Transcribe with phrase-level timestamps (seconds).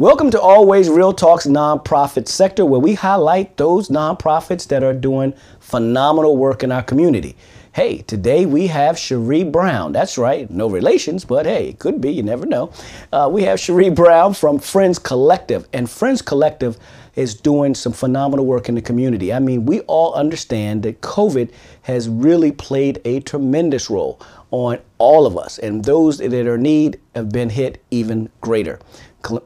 [0.00, 5.34] Welcome to Always Real Talks nonprofit sector, where we highlight those nonprofits that are doing
[5.58, 7.36] phenomenal work in our community.
[7.72, 9.92] Hey, today we have Cherie Brown.
[9.92, 12.72] That's right, no relations, but hey, it could be, you never know.
[13.12, 16.76] Uh, we have Cherie Brown from Friends Collective, and Friends Collective
[17.14, 19.32] is doing some phenomenal work in the community.
[19.32, 21.52] I mean, we all understand that COVID
[21.82, 26.62] has really played a tremendous role on all of us, and those that are in
[26.62, 28.80] need have been hit even greater.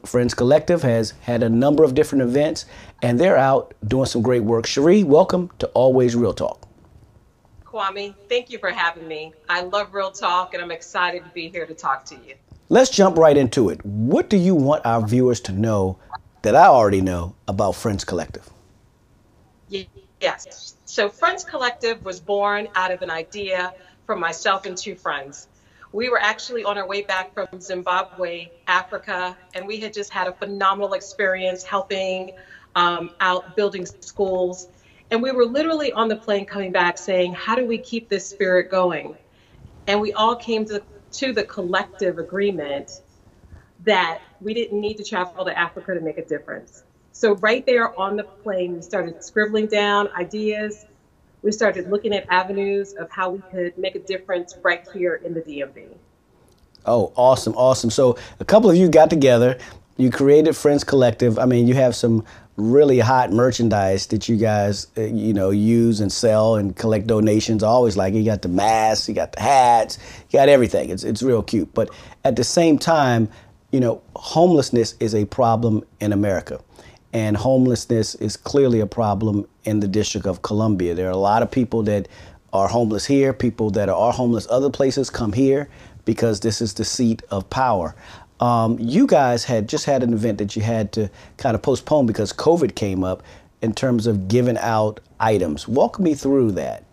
[0.03, 2.65] Friends Collective has had a number of different events,
[3.03, 4.65] and they're out doing some great work.
[4.65, 6.64] Cherie, welcome to Always Real Talk.
[7.75, 9.33] Kwame, thank you for having me.
[9.49, 12.35] I love Real Talk, and I'm excited to be here to talk to you.
[12.69, 13.85] Let's jump right into it.
[13.85, 15.97] What do you want our viewers to know
[16.43, 18.49] that I already know about Friends Collective?
[20.21, 20.77] Yes.
[20.85, 23.73] So, Friends Collective was born out of an idea
[24.05, 25.49] from myself and two friends
[25.95, 30.27] we were actually on our way back from Zimbabwe, Africa, and we had just had
[30.27, 32.33] a phenomenal experience helping
[32.75, 34.67] um, out building schools.
[35.11, 38.27] And we were literally on the plane coming back saying, How do we keep this
[38.27, 39.15] spirit going?
[39.87, 40.81] And we all came to,
[41.13, 43.01] to the collective agreement
[43.83, 46.83] that we didn't need to travel to Africa to make a difference.
[47.11, 50.85] So, right there on the plane, we started scribbling down ideas,
[51.43, 55.33] we started looking at avenues of how we could make a difference right here in
[55.33, 55.89] the DMV.
[56.85, 57.89] Oh, awesome, awesome.
[57.89, 59.57] So a couple of you got together,
[59.97, 61.39] you created Friends Collective.
[61.39, 62.25] I mean, you have some
[62.57, 67.63] really hot merchandise that you guys, uh, you know, use and sell and collect donations.
[67.63, 68.19] I always like it.
[68.19, 69.97] You got the masks, you got the hats,
[70.29, 70.89] you got everything.
[70.89, 71.73] It's, it's real cute.
[71.73, 71.89] But
[72.23, 73.27] at the same time,
[73.71, 76.61] you know, homelessness is a problem in America
[77.15, 80.93] and homelessness is clearly a problem in the District of Columbia.
[80.93, 82.09] There are a lot of people that
[82.51, 85.69] are homeless here, people that are homeless other places come here
[86.03, 87.95] because this is the seat of power.
[88.39, 92.05] Um, you guys had just had an event that you had to kind of postpone
[92.05, 93.23] because COVID came up
[93.61, 95.67] in terms of giving out items.
[95.67, 96.83] Walk me through that.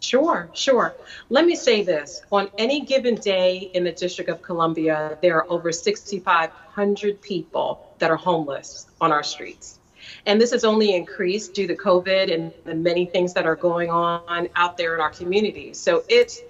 [0.00, 0.94] Sure, sure.
[1.28, 2.22] Let me say this.
[2.32, 8.10] On any given day in the District of Columbia, there are over 6,500 people that
[8.10, 9.78] are homeless on our streets.
[10.26, 13.90] And this has only increased due to COVID and the many things that are going
[13.90, 15.78] on out there in our communities.
[15.78, 16.40] So it's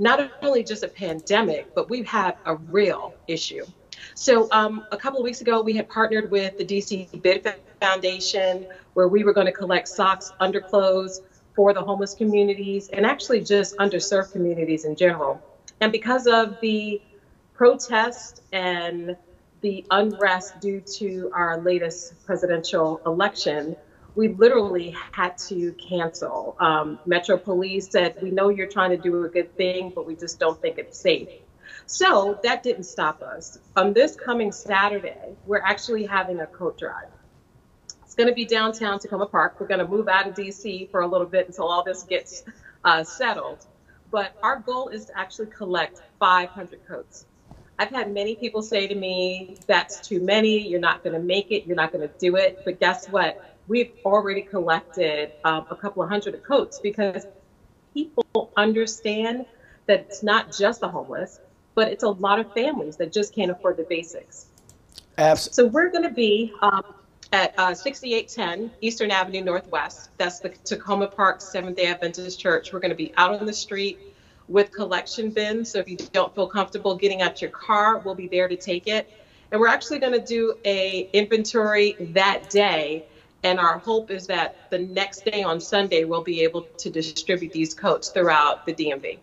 [0.00, 3.64] not only just a pandemic, but we have a real issue.
[4.14, 8.66] So um, a couple of weeks ago, we had partnered with the DC Bid Foundation,
[8.94, 11.20] where we were going to collect socks, underclothes,
[11.54, 15.42] for the homeless communities and actually just underserved communities in general.
[15.80, 17.02] And because of the
[17.52, 19.16] protest and
[19.60, 23.76] the unrest due to our latest presidential election,
[24.14, 26.56] we literally had to cancel.
[26.60, 30.16] Um, Metro Police said, We know you're trying to do a good thing, but we
[30.16, 31.28] just don't think it's safe.
[31.86, 33.58] So that didn't stop us.
[33.76, 37.08] On this coming Saturday, we're actually having a coat drive
[38.04, 39.56] It's going to be downtown Takoma Park.
[39.60, 42.44] We're going to move out of DC for a little bit until all this gets
[42.84, 43.66] uh, settled.
[44.10, 47.26] But our goal is to actually collect 500 coats.
[47.78, 51.50] I've had many people say to me, that's too many, you're not going to make
[51.52, 52.60] it, you're not going to do it.
[52.64, 53.49] But guess what?
[53.70, 57.24] We've already collected um, a couple of hundred of coats because
[57.94, 59.46] people understand
[59.86, 61.38] that it's not just the homeless,
[61.76, 64.46] but it's a lot of families that just can't afford the basics.
[65.18, 65.54] Absolutely.
[65.54, 66.82] So we're going to be um,
[67.32, 70.10] at uh, 6810 Eastern Avenue Northwest.
[70.18, 72.72] That's the Takoma Park Seventh day Adventist Church.
[72.72, 74.00] We're going to be out on the street
[74.48, 75.70] with collection bins.
[75.70, 78.88] So if you don't feel comfortable getting out your car, we'll be there to take
[78.88, 79.08] it.
[79.52, 83.06] And we're actually going to do a inventory that day.
[83.42, 87.52] And our hope is that the next day on Sunday, we'll be able to distribute
[87.52, 89.18] these coats throughout the DMV.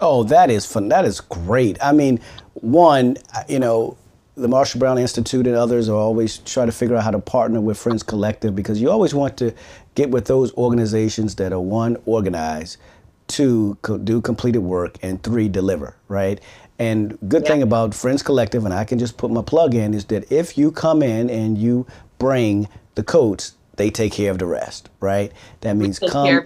[0.00, 0.88] Oh, that is fun.
[0.88, 1.78] That is great.
[1.82, 2.20] I mean,
[2.54, 3.16] one,
[3.48, 3.96] you know,
[4.34, 7.60] the Marshall Brown Institute and others are always trying to figure out how to partner
[7.60, 9.52] with Friends Collective because you always want to
[9.94, 12.78] get with those organizations that are one, organized,
[13.26, 16.40] two, co do completed work, and three, deliver, right?
[16.78, 17.48] And good yeah.
[17.48, 20.56] thing about Friends Collective, and I can just put my plug in, is that if
[20.56, 21.86] you come in and you
[22.18, 25.32] bring the coats, they take care of the rest, right?
[25.60, 26.44] That means come.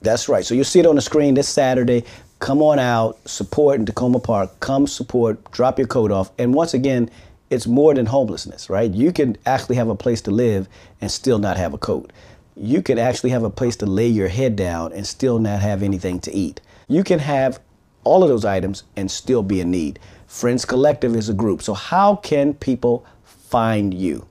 [0.00, 0.46] That's right.
[0.46, 2.04] So you'll see it on the screen this Saturday
[2.40, 6.30] come on out, support in Takoma Park, come support, drop your coat off.
[6.38, 7.10] And once again,
[7.50, 8.90] it's more than homelessness, right?
[8.90, 10.66] You can actually have a place to live
[11.00, 12.12] and still not have a coat.
[12.56, 15.82] You can actually have a place to lay your head down and still not have
[15.82, 16.60] anything to eat.
[16.88, 17.60] You can have
[18.04, 19.98] all of those items and still be in need.
[20.26, 21.60] Friends Collective is a group.
[21.60, 24.29] So, how can people find you?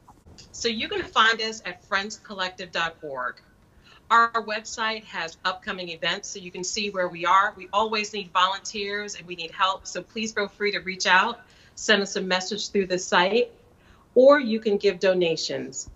[0.60, 3.42] So, you can find us at friendscollective.org.
[4.12, 7.54] Our website has upcoming events so you can see where we are.
[7.56, 9.88] We always need volunteers and we need help.
[9.88, 11.40] So please feel free to reach out,
[11.76, 13.52] send us a message through the site.
[14.16, 15.90] or you can give donations.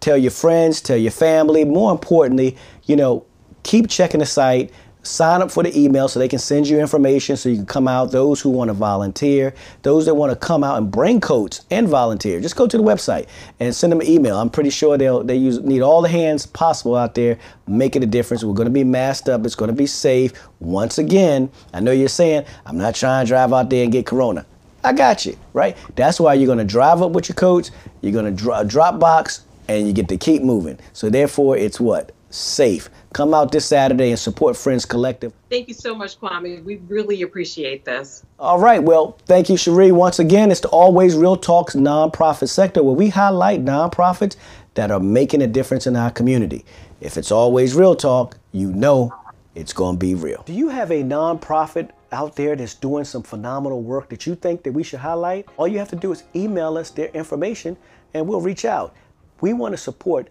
[0.00, 1.66] Tell your friends, tell your family.
[1.66, 3.26] More importantly, you know,
[3.62, 7.36] keep checking the site sign up for the email so they can send you information
[7.36, 8.10] so you can come out.
[8.10, 11.88] Those who want to volunteer those that want to come out and bring coats and
[11.88, 13.26] volunteer just go to the website
[13.58, 14.38] and send them an email.
[14.38, 18.06] I'm pretty sure they'll they use need all the hands possible out there making a
[18.06, 18.44] difference.
[18.44, 19.44] We're going to be masked up.
[19.46, 20.32] It's going to be safe.
[20.60, 24.06] Once again i know you're saying i'm not trying to drive out there and get
[24.06, 24.44] corona.
[24.84, 25.76] I got you right?
[25.96, 27.70] That's why you're going to drive up with your coats
[28.00, 30.78] you're going to dro- drop box and you get to keep moving.
[30.92, 32.12] So therefore it's what?
[32.30, 35.32] Safe Come out this Saturday and support Friends Collective.
[35.50, 36.62] Thank you so much, Kwame.
[36.62, 38.24] We really appreciate this.
[38.38, 38.80] All right.
[38.80, 39.90] Well, thank you, Cherie.
[39.90, 44.36] Once again, it's the Always Real Talks nonprofit sector where we highlight nonprofits
[44.74, 46.64] that are making a difference in our community.
[47.00, 49.12] If it's always real talk, you know
[49.56, 50.44] it's going to be real.
[50.46, 54.62] Do you have a nonprofit out there that's doing some phenomenal work that you think
[54.62, 55.46] that we should highlight?
[55.56, 57.76] All you have to do is email us their information
[58.14, 58.94] and we'll reach out.
[59.40, 60.28] We want to support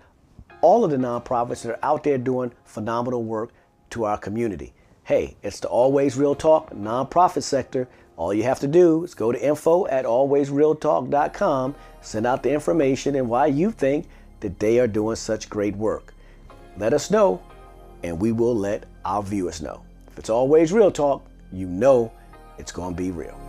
[0.61, 3.51] all of the nonprofits that are out there doing phenomenal work
[3.91, 4.73] to our community.
[5.03, 7.87] Hey, it's the Always Real Talk nonprofit sector.
[8.17, 13.15] All you have to do is go to info at alwaysrealtalk.com, send out the information
[13.15, 14.07] and why you think
[14.41, 16.13] that they are doing such great work.
[16.77, 17.41] Let us know,
[18.03, 19.83] and we will let our viewers know.
[20.07, 22.11] If it's always real talk, you know
[22.57, 23.48] it's going to be real.